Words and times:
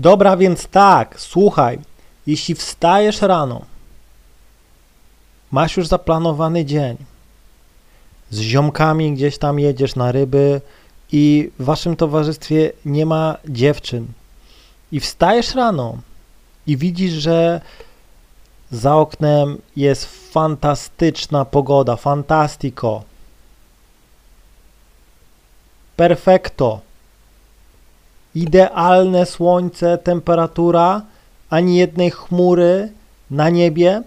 Dobra, 0.00 0.36
więc 0.36 0.66
tak, 0.66 1.20
słuchaj. 1.20 1.78
Jeśli 2.26 2.54
wstajesz 2.54 3.22
rano, 3.22 3.60
masz 5.50 5.76
już 5.76 5.86
zaplanowany 5.86 6.64
dzień, 6.64 6.96
z 8.30 8.40
ziomkami 8.40 9.12
gdzieś 9.12 9.38
tam 9.38 9.58
jedziesz 9.58 9.96
na 9.96 10.12
ryby 10.12 10.60
i 11.12 11.50
w 11.58 11.64
waszym 11.64 11.96
towarzystwie 11.96 12.72
nie 12.84 13.06
ma 13.06 13.36
dziewczyn, 13.48 14.06
i 14.92 15.00
wstajesz 15.00 15.54
rano 15.54 15.98
i 16.66 16.76
widzisz, 16.76 17.12
że 17.12 17.60
za 18.70 18.96
oknem 18.96 19.58
jest 19.76 20.32
fantastyczna 20.32 21.44
pogoda, 21.44 21.96
fantastico, 21.96 23.02
perfekto, 25.96 26.80
idealne 28.34 29.26
słońce, 29.26 29.98
temperatura, 29.98 31.02
ani 31.50 31.76
jednej 31.76 32.10
chmury 32.10 32.92
na 33.30 33.50
niebie, 33.50 34.02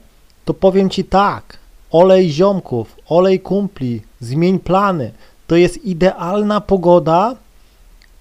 to 0.46 0.54
powiem 0.54 0.90
Ci 0.90 1.04
tak, 1.04 1.58
olej 1.92 2.32
ziomków, 2.32 2.96
olej 3.08 3.40
kumpli, 3.40 4.02
zmień 4.20 4.60
plany. 4.60 5.12
To 5.48 5.56
jest 5.56 5.86
idealna 5.86 6.62
pogoda 6.62 7.36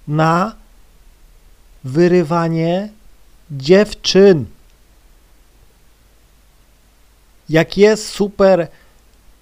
na 0.09 0.55
wyrywanie 1.85 2.89
dziewczyn. 3.51 4.45
Jak 7.49 7.77
jest 7.77 8.09
super 8.09 8.69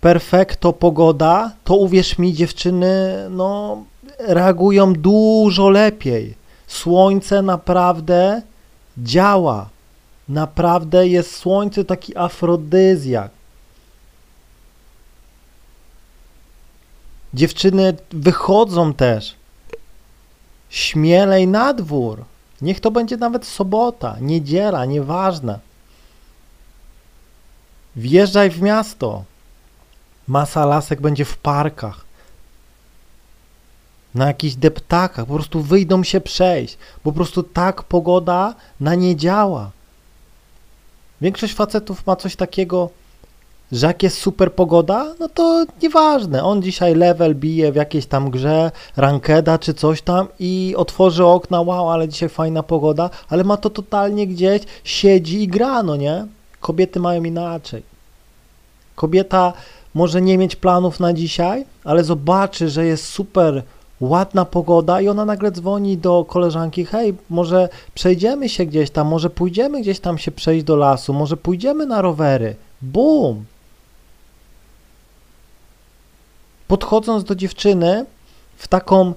perfekto 0.01 0.73
pogoda, 0.73 1.53
to 1.65 1.77
uwierz 1.77 2.19
mi, 2.19 2.35
dziewczyny, 2.35 3.27
no, 3.31 3.85
reagują 4.19 4.93
dużo 4.93 5.71
lepiej. 5.71 6.40
Słońce 6.71 7.43
naprawdę 7.43 8.43
działa. 8.99 9.69
Naprawdę 10.29 11.09
jest 11.09 11.37
słońce 11.37 11.85
taki 11.85 12.17
afrodyzjak. 12.17 13.31
Dziewczyny 17.35 17.97
wychodzą 18.11 18.95
też 18.95 19.35
śmielej 20.71 21.49
na 21.49 21.75
dwór. 21.75 22.25
Niech 22.63 22.81
to 22.81 22.91
będzie 22.91 23.17
nawet 23.17 23.47
sobota, 23.47 24.17
niedziela, 24.21 24.85
nieważne. 24.85 25.59
Wjeżdżaj 27.97 28.51
w 28.51 28.63
miasto. 28.63 29.25
Masa 30.29 30.67
lasek 30.67 31.01
będzie 31.01 31.25
w 31.25 31.37
parkach. 31.37 32.10
Na 34.15 34.27
jakichś 34.27 34.55
deptakach. 34.55 35.27
Po 35.27 35.35
prostu 35.35 35.61
wyjdą 35.61 36.05
się 36.05 36.21
przejść. 36.21 36.79
Po 37.03 37.13
prostu 37.13 37.43
tak 37.43 37.83
pogoda 37.83 38.55
na 38.81 38.95
nie 38.95 39.17
działa. 39.17 39.71
Większość 41.21 41.55
facetów 41.55 42.07
ma 42.07 42.17
coś 42.17 42.37
takiego, 42.37 42.91
że 43.73 43.87
jak 43.87 44.03
jest 44.03 44.19
super 44.19 44.53
pogoda, 44.53 45.15
no 45.21 45.29
to 45.29 45.67
nieważne. 45.83 46.45
On 46.45 46.63
dzisiaj 46.63 46.95
level 46.95 47.35
bije 47.35 47.73
w 47.73 47.77
jakiejś 47.77 48.07
tam 48.07 48.31
grze, 48.31 48.71
rankeda 48.97 49.59
czy 49.59 49.75
coś 49.75 50.03
tam 50.03 50.29
i 50.39 50.75
otworzy 50.77 51.25
okna, 51.25 51.61
wow, 51.61 51.91
ale 51.91 52.09
dzisiaj 52.09 52.29
fajna 52.29 52.63
pogoda, 52.63 53.11
ale 53.29 53.45
ma 53.45 53.57
to 53.57 53.71
totalnie 53.71 54.27
gdzieś, 54.27 54.63
siedzi 54.85 55.43
i 55.43 55.49
gra, 55.49 55.83
no 55.83 55.97
nie? 55.97 56.27
Kobiety 56.61 57.01
mają 57.01 57.25
inaczej. 57.25 57.83
Kobieta 58.95 59.53
może 59.95 60.23
nie 60.23 60.39
mieć 60.39 60.57
planów 60.57 61.01
na 61.01 61.13
dzisiaj, 61.13 61.65
ale 61.85 62.05
zobaczy, 62.05 62.69
że 62.69 62.87
jest 62.87 63.05
super 63.05 63.63
ładna 64.01 64.45
pogoda 64.45 65.01
i 65.01 65.09
ona 65.09 65.25
nagle 65.25 65.51
dzwoni 65.51 65.99
do 65.99 66.25
koleżanki, 66.25 66.85
hej, 66.85 67.15
może 67.31 67.69
przejdziemy 67.95 68.49
się 68.49 68.67
gdzieś 68.67 68.91
tam, 68.91 69.09
może 69.09 69.31
pójdziemy 69.31 69.81
gdzieś 69.81 70.01
tam 70.01 70.19
się 70.19 70.31
przejść 70.31 70.65
do 70.65 70.77
lasu, 70.77 71.13
może 71.13 71.37
pójdziemy 71.37 71.87
na 71.87 72.03
rowery. 72.03 72.57
Bum! 72.83 73.45
Podchodząc 76.69 77.25
do 77.25 77.35
dziewczyny 77.35 78.07
w 78.57 78.69
taką 78.69 79.15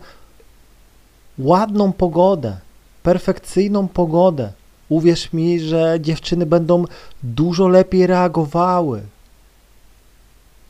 ładną 1.40 1.94
pogodę, 1.94 2.58
perfekcyjną 3.04 3.88
pogodę, 3.88 4.52
uwierz 4.90 5.34
mi, 5.34 5.60
że 5.60 5.98
dziewczyny 6.00 6.46
będą 6.46 6.86
dużo 7.24 7.68
lepiej 7.68 8.08
reagowały. 8.08 9.02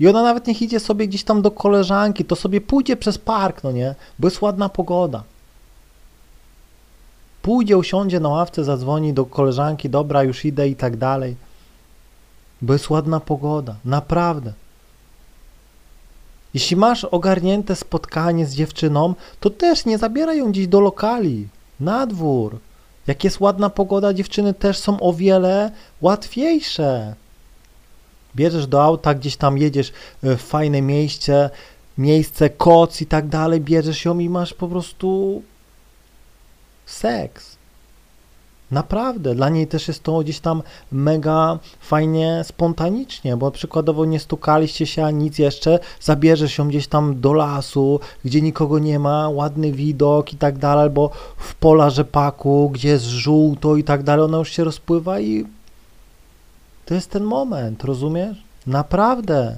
I 0.04 0.08
ona 0.08 0.24
nawet 0.24 0.48
niech 0.48 0.62
idzie 0.62 0.80
sobie 0.80 1.08
gdzieś 1.08 1.24
tam 1.24 1.42
do 1.42 1.52
koleżanki, 1.52 2.26
to 2.26 2.36
sobie 2.36 2.62
pójdzie 2.62 2.98
przez 2.98 3.18
park, 3.18 3.64
no 3.64 3.72
nie? 3.72 3.96
Bo 4.20 4.28
jest 4.28 4.42
ładna 4.42 4.70
pogoda. 4.70 5.24
Pójdzie, 7.42 7.78
usiądzie 7.78 8.20
na 8.20 8.30
ławce, 8.30 8.64
zadzwoni 8.64 9.14
do 9.14 9.26
koleżanki, 9.26 9.90
dobra, 9.90 10.24
już 10.24 10.46
idę 10.46 10.68
i 10.68 10.76
tak 10.76 10.98
dalej. 10.98 11.36
Bo 12.62 12.74
jest 12.74 12.90
ładna 12.90 13.20
pogoda, 13.20 13.76
naprawdę. 13.86 14.54
Jeśli 16.54 16.76
masz 16.78 17.06
ogarnięte 17.06 17.76
spotkanie 17.76 18.46
z 18.46 18.56
dziewczyną, 18.56 19.16
to 19.40 19.50
też 19.50 19.86
nie 19.86 19.98
zabieraj 19.98 20.38
ją 20.38 20.52
gdzieś 20.52 20.68
do 20.68 20.80
lokali, 20.80 21.48
na 21.80 22.08
dwór. 22.08 22.60
Jak 23.08 23.24
jest 23.24 23.40
ładna 23.40 23.70
pogoda, 23.70 24.14
dziewczyny 24.14 24.54
też 24.54 24.78
są 24.78 25.00
o 25.00 25.14
wiele 25.14 25.72
łatwiejsze. 26.02 27.16
Bierzesz 28.36 28.68
do 28.68 28.84
auta, 28.84 29.14
gdzieś 29.14 29.38
tam 29.38 29.58
jedziesz 29.58 29.92
w 30.24 30.38
fajne 30.38 30.82
miejsce, 30.82 31.50
miejsce, 31.98 32.50
koc 32.50 33.02
i 33.02 33.06
tak 33.06 33.28
dalej, 33.28 33.62
bierzesz 33.62 34.06
ją 34.06 34.20
i 34.20 34.30
masz 34.30 34.54
po 34.54 34.68
prostu 34.68 35.42
seks. 36.86 37.58
Naprawdę, 38.72 39.36
dla 39.36 39.50
niej 39.50 39.68
też 39.68 39.88
jest 39.88 40.04
to 40.04 40.20
gdzieś 40.20 40.40
tam 40.40 40.64
mega 40.92 41.60
fajnie, 41.80 42.42
spontanicznie, 42.44 43.38
bo 43.38 43.52
przykładowo 43.52 44.06
nie 44.06 44.20
stukaliście 44.20 44.86
się, 44.86 45.06
a 45.06 45.12
nic 45.12 45.40
jeszcze, 45.40 45.80
zabierzesz 46.02 46.58
ją 46.58 46.68
gdzieś 46.68 46.88
tam 46.88 47.22
do 47.22 47.34
lasu, 47.34 48.00
gdzie 48.26 48.42
nikogo 48.42 48.80
nie 48.80 49.00
ma, 49.00 49.30
ładny 49.30 49.72
widok 49.72 50.34
i 50.34 50.38
tak 50.38 50.58
dalej, 50.58 50.84
albo 50.84 51.10
w 51.38 51.56
pola 51.56 51.90
rzepaku, 51.90 52.70
gdzie 52.70 52.90
jest 52.90 53.06
żółto 53.06 53.76
i 53.76 53.84
tak 53.84 54.04
dalej, 54.04 54.26
ona 54.26 54.38
już 54.38 54.50
się 54.50 54.64
rozpływa 54.64 55.20
i 55.20 55.46
to 56.86 56.94
jest 56.94 57.10
ten 57.10 57.24
moment, 57.24 57.84
rozumiesz? 57.84 58.44
Naprawdę. 58.68 59.56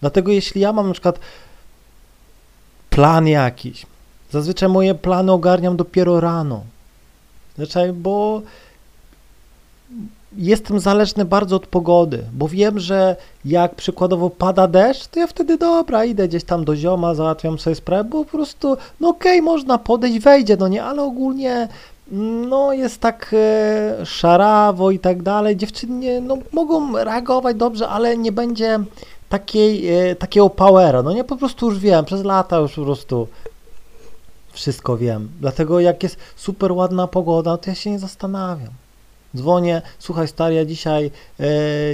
Dlatego 0.00 0.32
jeśli 0.32 0.60
ja 0.60 0.72
mam 0.72 0.86
na 0.86 0.92
przykład 0.92 1.18
plan 2.90 3.26
jakiś, 3.26 3.86
zazwyczaj 4.30 4.68
moje 4.68 4.94
plany 4.94 5.32
ogarniam 5.32 5.76
dopiero 5.76 6.20
rano. 6.20 6.62
Znaczy, 7.56 7.92
bo 7.92 8.42
jestem 10.36 10.80
zależny 10.80 11.24
bardzo 11.24 11.56
od 11.56 11.66
pogody, 11.66 12.24
bo 12.32 12.48
wiem, 12.48 12.78
że 12.78 13.16
jak 13.44 13.74
przykładowo 13.74 14.30
pada 14.30 14.68
deszcz, 14.68 15.06
to 15.06 15.20
ja 15.20 15.26
wtedy 15.26 15.58
dobra, 15.58 16.04
idę 16.04 16.28
gdzieś 16.28 16.44
tam 16.44 16.64
do 16.64 16.76
zioma, 16.76 17.14
załatwiam 17.14 17.58
sobie 17.58 17.76
sprawę, 17.76 18.04
bo 18.04 18.24
po 18.24 18.30
prostu, 18.30 18.76
no 19.00 19.08
okej, 19.08 19.40
okay, 19.40 19.42
można 19.42 19.78
podejść, 19.78 20.18
wejdzie, 20.18 20.56
no 20.56 20.68
nie, 20.68 20.84
ale 20.84 21.02
ogólnie 21.02 21.68
no 22.50 22.72
jest 22.72 23.00
tak 23.00 23.30
e, 23.32 24.06
szarawo 24.06 24.90
i 24.90 24.98
tak 24.98 25.22
dalej, 25.22 25.56
dziewczyny 25.56 26.20
no, 26.20 26.38
mogą 26.52 27.04
reagować 27.04 27.56
dobrze, 27.56 27.88
ale 27.88 28.16
nie 28.16 28.32
będzie 28.32 28.78
takiej, 29.28 29.88
e, 29.88 30.16
takiego 30.16 30.50
powera, 30.50 31.02
no 31.02 31.12
nie, 31.12 31.24
po 31.24 31.36
prostu 31.36 31.66
już 31.66 31.78
wiem, 31.78 32.04
przez 32.04 32.24
lata 32.24 32.56
już 32.56 32.74
po 32.74 32.82
prostu 32.82 33.28
wszystko 34.52 34.96
wiem. 34.96 35.28
Dlatego 35.40 35.80
jak 35.80 36.02
jest 36.02 36.16
super 36.36 36.72
ładna 36.72 37.06
pogoda, 37.06 37.56
to 37.56 37.70
ja 37.70 37.74
się 37.74 37.90
nie 37.90 37.98
zastanawiam. 37.98 38.72
Dzwonię, 39.36 39.82
słuchaj 39.98 40.28
stary, 40.28 40.54
ja 40.54 40.64
dzisiaj 40.64 41.10
e, 41.40 41.44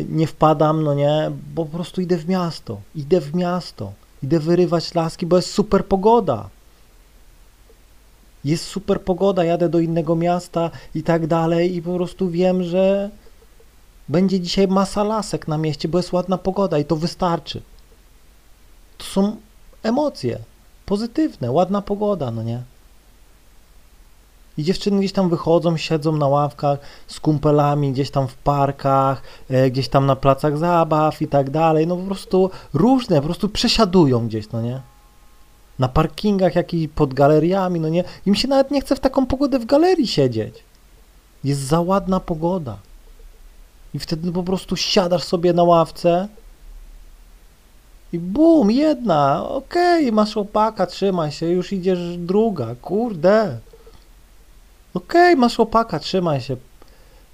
nie 0.09 0.27
wpadam, 0.27 0.83
no 0.83 0.95
nie, 0.95 1.31
bo 1.55 1.65
po 1.65 1.71
prostu 1.71 2.01
idę 2.01 2.17
w 2.17 2.29
miasto. 2.29 2.81
Idę 2.95 3.21
w 3.21 3.35
miasto. 3.35 3.93
Idę 4.23 4.41
wyrywać 4.41 4.95
laski, 4.95 5.27
bo 5.27 5.37
jest 5.37 5.51
super 5.51 5.87
pogoda. 5.87 6.49
Jest 8.47 8.65
super 8.65 9.03
pogoda, 9.03 9.45
jadę 9.45 9.69
do 9.69 9.79
innego 9.79 10.17
miasta 10.17 10.71
i 10.95 11.03
tak 11.03 11.27
dalej 11.27 11.77
i 11.77 11.83
po 11.83 11.95
prostu 11.95 12.31
wiem, 12.31 12.63
że 12.63 13.11
będzie 14.09 14.41
dzisiaj 14.41 14.69
masa 14.69 15.05
lasek 15.05 15.49
na 15.49 15.59
mieście, 15.59 15.89
bo 15.89 15.99
jest 15.99 16.13
ładna 16.13 16.39
pogoda 16.39 16.79
i 16.79 16.85
to 16.85 16.97
wystarczy. 16.97 17.63
To 18.99 19.05
są 19.05 19.37
emocje 19.83 20.39
pozytywne, 20.87 21.51
ładna 21.51 21.83
pogoda, 21.83 22.31
no 22.31 22.43
nie? 22.43 22.63
I 24.59 24.65
dziewczyny 24.65 24.99
gdzieś 24.99 25.13
tam 25.13 25.29
wychodzą, 25.29 25.77
siedzą 25.77 26.17
na 26.17 26.29
ławkach 26.29 26.79
z 27.07 27.21
kumpelami, 27.21 27.93
gdzieś 27.93 28.11
tam 28.11 28.29
w 28.29 28.35
parkach, 28.35 29.23
e, 29.51 29.71
gdzieś 29.71 29.89
tam 29.89 30.07
na 30.07 30.17
placach 30.17 30.59
zabaw 30.59 31.23
i 31.23 31.29
tak 31.29 31.51
dalej. 31.51 31.87
No 31.87 31.97
po 31.97 32.03
prostu 32.03 32.51
różne, 32.75 33.17
po 33.17 33.23
prostu 33.23 33.49
przesiadują 33.49 34.27
gdzieś, 34.27 34.51
no 34.51 34.63
nie? 34.63 34.81
Na 35.79 35.89
parkingach 35.89 36.55
jakichś 36.55 36.93
pod 36.95 37.15
galeriami, 37.15 37.81
no 37.81 37.89
nie? 37.89 38.05
Im 38.27 38.35
się 38.35 38.49
nawet 38.49 38.71
nie 38.71 38.81
chce 38.81 38.97
w 38.97 39.01
taką 39.01 39.27
pogodę 39.27 39.59
w 39.59 39.67
galerii 39.67 40.07
siedzieć. 40.07 40.65
Jest 41.45 41.61
za 41.61 41.81
ładna 41.81 42.21
pogoda. 42.21 42.79
I 43.95 43.99
wtedy 43.99 44.33
po 44.33 44.43
prostu 44.43 44.77
siadasz 44.77 45.23
sobie 45.23 45.53
na 45.53 45.63
ławce 45.63 46.29
i 48.13 48.19
bum, 48.19 48.71
jedna, 48.71 49.49
okej, 49.49 50.05
okay, 50.05 50.13
masz 50.13 50.37
opaka, 50.37 50.87
trzymaj 50.87 51.33
się, 51.33 51.47
już 51.47 51.73
idziesz 51.73 52.17
druga, 52.17 52.75
kurde. 52.83 53.59
Okej, 54.95 55.37
masz 55.37 55.61
opaka, 55.61 55.99
trzymaj 55.99 56.41
się. 56.41 56.57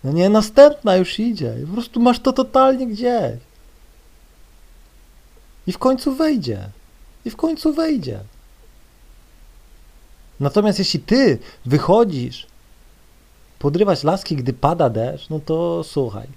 No 0.04 0.12
nie, 0.12 0.28
następna 0.28 0.96
już 0.96 1.18
idzie. 1.18 1.54
Po 1.66 1.72
prostu 1.72 2.00
masz 2.00 2.20
to 2.20 2.32
totalnie 2.32 2.86
gdzieś. 2.86 3.38
I 5.66 5.72
w 5.72 5.78
końcu 5.78 6.14
wejdzie. 6.14 6.68
I 7.24 7.30
w 7.30 7.36
końcu 7.36 7.72
wejdzie. 7.72 8.20
Natomiast 10.40 10.78
jeśli 10.78 11.00
ty 11.00 11.38
wychodzisz 11.66 12.46
podrywać 13.58 14.04
laski, 14.04 14.36
gdy 14.36 14.52
pada 14.52 14.90
deszcz, 14.90 15.30
no 15.30 15.40
to 15.40 15.84
słuchaj. 15.84 16.28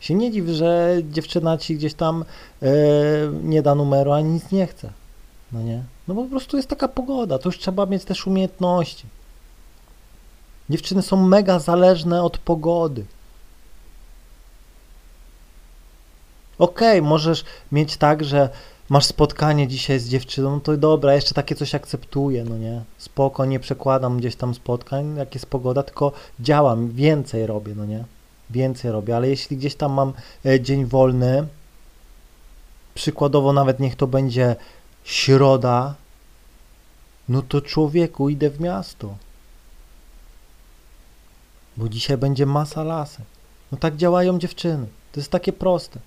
Się 0.00 0.14
nie 0.14 0.30
dziw, 0.30 0.48
że 0.48 0.96
dziewczyna 1.10 1.58
ci 1.58 1.76
gdzieś 1.76 1.94
tam 1.94 2.24
e, 2.62 2.66
nie 3.42 3.62
da 3.62 3.74
numeru, 3.74 4.12
ani 4.12 4.30
nic 4.30 4.50
nie 4.52 4.66
chce. 4.66 4.92
No 5.52 5.62
nie? 5.62 5.82
No 6.08 6.14
bo 6.14 6.22
po 6.22 6.30
prostu 6.30 6.56
jest 6.56 6.68
taka 6.68 6.88
pogoda, 6.88 7.38
to 7.38 7.48
już 7.48 7.58
trzeba 7.58 7.86
mieć 7.86 8.04
też 8.04 8.26
umiejętności. 8.26 9.06
Dziewczyny 10.70 11.02
są 11.02 11.16
mega 11.26 11.58
zależne 11.58 12.22
od 12.22 12.38
pogody. 12.38 13.04
Okej, 16.58 17.02
możesz 17.02 17.44
mieć 17.72 17.96
tak, 17.96 18.24
że 18.24 18.48
masz 18.88 19.04
spotkanie 19.04 19.68
dzisiaj 19.68 19.98
z 19.98 20.08
dziewczyną, 20.08 20.50
no 20.50 20.60
to 20.60 20.76
dobra, 20.76 21.14
jeszcze 21.14 21.34
takie 21.34 21.54
coś 21.54 21.74
akceptuję, 21.74 22.44
no 22.44 22.58
nie? 22.58 22.82
Spoko, 22.98 23.44
nie 23.44 23.60
przekładam 23.60 24.18
gdzieś 24.18 24.36
tam 24.36 24.54
spotkań, 24.54 25.16
jak 25.16 25.34
jest 25.34 25.46
pogoda, 25.46 25.82
tylko 25.82 26.12
działam, 26.40 26.88
więcej 26.88 27.46
robię, 27.46 27.74
no 27.74 27.86
nie? 27.86 28.04
Więcej 28.50 28.92
robię, 28.92 29.16
ale 29.16 29.28
jeśli 29.28 29.56
gdzieś 29.56 29.74
tam 29.74 29.92
mam 29.92 30.12
e, 30.46 30.60
dzień 30.60 30.84
wolny, 30.84 31.46
przykładowo 32.94 33.52
nawet 33.52 33.80
niech 33.80 33.96
to 33.96 34.06
będzie 34.06 34.56
środa, 35.04 35.94
no 37.28 37.42
to 37.42 37.60
człowieku, 37.60 38.28
idę 38.28 38.50
w 38.50 38.60
miasto. 38.60 39.14
Bo 41.76 41.88
dzisiaj 41.88 42.16
będzie 42.16 42.46
masa 42.46 42.84
lasek. 42.84 43.24
No 43.72 43.78
tak 43.78 43.96
działają 43.96 44.38
dziewczyny. 44.38 44.86
To 45.12 45.20
jest 45.20 45.30
takie 45.30 45.52
proste. 45.52 46.00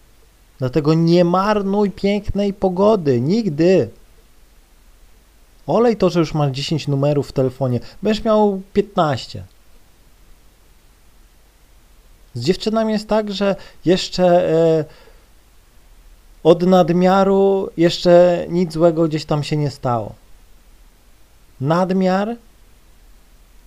Dlatego 0.60 0.94
nie 0.94 1.26
marnuj 1.26 1.92
pięknej 1.92 2.54
pogody. 2.54 3.22
Nigdy. 3.22 3.90
Olej 5.68 5.98
to, 5.98 6.10
że 6.10 6.20
już 6.20 6.34
masz 6.34 6.52
10 6.52 6.88
numerów 6.88 7.30
w 7.30 7.32
telefonie. 7.32 7.80
Będziesz 8.04 8.24
miał 8.24 8.62
15. 8.74 9.44
Z 12.34 12.42
dziewczynami 12.42 12.94
jest 12.94 13.08
tak, 13.08 13.32
że 13.32 13.56
jeszcze 13.86 14.50
e, 14.50 14.86
od 16.44 16.64
nadmiaru 16.64 17.70
jeszcze 17.78 18.46
nic 18.50 18.74
złego 18.74 19.08
gdzieś 19.08 19.26
tam 19.26 19.44
się 19.44 19.58
nie 19.58 19.72
stało. 19.72 20.16
Nadmiar 21.62 22.36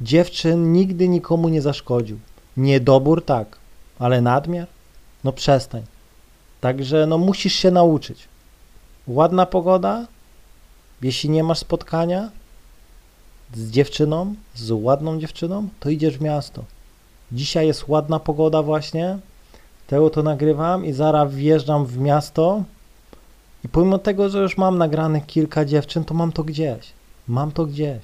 dziewczyn 0.00 0.72
nigdy 0.72 1.08
nikomu 1.08 1.48
nie 1.48 1.62
zaszkodził. 1.62 2.18
Niedobór 2.56 3.24
tak, 3.24 3.56
ale 3.98 4.20
nadmiar? 4.20 4.66
No 5.24 5.32
przestań. 5.32 5.82
Także 6.60 7.06
no 7.06 7.18
musisz 7.18 7.54
się 7.54 7.70
nauczyć. 7.70 8.28
Ładna 9.06 9.46
pogoda, 9.46 10.06
jeśli 11.02 11.30
nie 11.30 11.44
masz 11.44 11.58
spotkania 11.58 12.30
z 13.54 13.70
dziewczyną, 13.70 14.34
z 14.54 14.70
ładną 14.70 15.20
dziewczyną, 15.20 15.68
to 15.80 15.90
idziesz 15.90 16.18
w 16.18 16.20
miasto. 16.20 16.64
Dzisiaj 17.32 17.66
jest 17.66 17.88
ładna 17.88 18.20
pogoda 18.20 18.62
właśnie, 18.62 19.18
tego 19.86 20.10
to 20.10 20.22
nagrywam 20.22 20.84
i 20.84 20.92
zaraz 20.92 21.34
wjeżdżam 21.34 21.86
w 21.86 21.98
miasto 21.98 22.62
i 23.64 23.68
pomimo 23.68 23.98
tego, 23.98 24.28
że 24.28 24.38
już 24.38 24.56
mam 24.56 24.78
nagranych 24.78 25.26
kilka 25.26 25.64
dziewczyn, 25.64 26.04
to 26.04 26.14
mam 26.14 26.32
to 26.32 26.44
gdzieś. 26.44 26.92
Mam 27.28 27.52
to 27.52 27.66
gdzieś. 27.66 28.02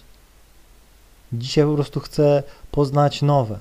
Dzisiaj 1.32 1.64
po 1.64 1.74
prostu 1.74 2.00
chcę 2.00 2.42
poznać 2.70 3.22
nowe. 3.22 3.58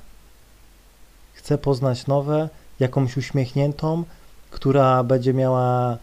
Chcę 1.33 1.57
poznać 1.57 2.07
nowe, 2.07 2.49
jakąś 2.79 3.17
uśmiechniętą, 3.17 4.03
która 4.53 5.03
będzie 5.03 5.33
miała 5.33 5.97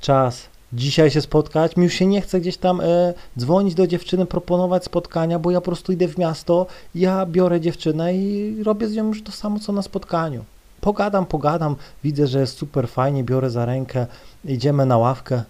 czas 0.00 0.48
dzisiaj 0.72 1.10
się 1.10 1.20
spotkać. 1.20 1.76
Mi 1.76 1.84
już 1.84 1.92
się 1.92 2.06
nie 2.06 2.20
chce 2.20 2.40
gdzieś 2.40 2.56
tam 2.56 2.80
e, 2.80 3.14
dzwonić 3.38 3.74
do 3.74 3.86
dziewczyny, 3.86 4.26
proponować 4.26 4.84
spotkania, 4.84 5.38
bo 5.38 5.50
ja 5.50 5.60
po 5.60 5.64
prostu 5.64 5.92
idę 5.92 6.08
w 6.08 6.18
miasto, 6.18 6.66
ja 6.94 7.26
biorę 7.26 7.60
dziewczynę 7.60 8.14
i 8.14 8.56
robię 8.62 8.88
z 8.88 8.94
nią 8.94 9.06
już 9.06 9.22
to 9.22 9.32
samo, 9.32 9.58
co 9.58 9.72
na 9.72 9.82
spotkaniu. 9.82 10.44
Pogadam, 10.80 11.26
pogadam, 11.26 11.76
widzę, 12.04 12.26
że 12.26 12.40
jest 12.40 12.58
super 12.58 12.88
fajnie, 12.88 13.24
biorę 13.24 13.50
za 13.50 13.64
rękę, 13.64 14.06
idziemy 14.44 14.86
na 14.86 14.98
ławkę. 14.98 15.42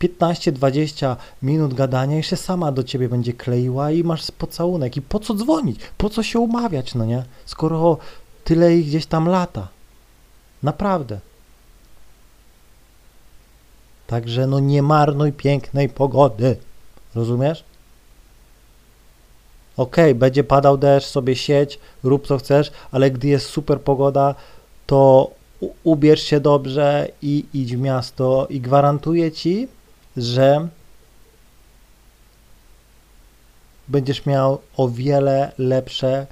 15-20 0.00 1.16
minut 1.42 1.74
gadania 1.74 2.18
i 2.18 2.22
się 2.22 2.36
sama 2.36 2.72
do 2.72 2.82
ciebie 2.82 3.08
będzie 3.08 3.32
kleiła 3.32 3.90
i 3.90 4.04
masz 4.04 4.30
pocałunek. 4.30 4.96
I 4.96 5.02
po 5.02 5.18
co 5.20 5.34
dzwonić? 5.34 5.80
Po 5.98 6.10
co 6.10 6.22
się 6.22 6.38
umawiać, 6.38 6.94
no 6.94 7.04
nie? 7.04 7.24
Skoro 7.46 7.98
tyle 8.44 8.76
ich 8.76 8.86
gdzieś 8.86 9.06
tam 9.06 9.28
lata. 9.28 9.68
Naprawdę. 10.62 11.20
Także 14.06 14.46
no 14.46 14.60
nie 14.60 14.82
marnuj 14.82 15.32
pięknej 15.32 15.88
pogody. 15.88 16.56
Rozumiesz? 17.14 17.64
Okej, 19.76 20.04
okay, 20.04 20.14
będzie 20.14 20.44
padał 20.44 20.78
deszcz, 20.78 21.06
sobie 21.08 21.36
sieć, 21.36 21.78
rób 22.02 22.26
co 22.26 22.38
chcesz, 22.38 22.72
ale 22.90 23.10
gdy 23.10 23.28
jest 23.28 23.46
super 23.46 23.80
pogoda, 23.80 24.34
to 24.86 25.30
ubierz 25.82 26.22
się 26.22 26.40
dobrze 26.40 27.08
i 27.22 27.44
idź 27.54 27.76
w 27.76 27.80
miasto 27.80 28.46
i 28.50 28.60
gwarantuję 28.60 29.32
ci, 29.32 29.68
że 30.16 30.68
będziesz 33.88 34.26
miał 34.26 34.58
o 34.76 34.88
wiele 34.88 35.52
lepsze 35.58 36.26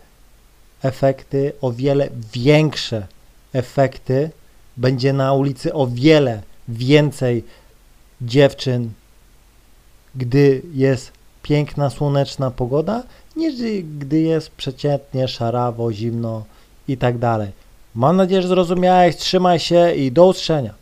efekty, 0.83 1.53
o 1.61 1.73
wiele 1.73 2.09
większe 2.33 3.07
efekty. 3.53 4.31
Będzie 4.77 5.13
na 5.13 5.33
ulicy 5.33 5.75
o 5.75 5.87
wiele 5.87 6.43
więcej 6.69 7.45
dziewczyn, 8.23 8.91
gdy 10.15 10.63
jest 10.75 11.13
piękna, 11.43 11.91
słoneczna 11.91 12.51
pogoda, 12.51 13.03
niż 13.37 13.55
gdy 13.99 14.21
jest 14.21 14.51
przeciętnie, 14.51 15.29
szarawo, 15.29 15.93
zimno 15.93 16.45
i 16.89 16.97
tak 16.97 17.19
dalej. 17.19 17.51
Mam 17.95 18.17
nadzieję, 18.17 18.43
że 18.43 18.49
zrozumiałeś. 18.49 19.17
Trzymaj 19.17 19.59
się 19.59 19.95
i 19.95 20.13
do 20.13 20.27
usłyszenia. 20.27 20.75